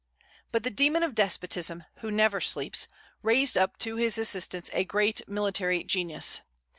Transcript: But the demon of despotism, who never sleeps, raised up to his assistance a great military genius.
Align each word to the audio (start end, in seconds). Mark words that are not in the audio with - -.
But 0.51 0.63
the 0.63 0.71
demon 0.71 1.03
of 1.03 1.13
despotism, 1.13 1.83
who 1.97 2.09
never 2.09 2.41
sleeps, 2.41 2.87
raised 3.21 3.55
up 3.55 3.77
to 3.81 3.97
his 3.97 4.17
assistance 4.17 4.71
a 4.73 4.83
great 4.83 5.21
military 5.29 5.83
genius. 5.83 6.41